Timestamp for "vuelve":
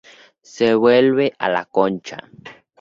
0.73-1.31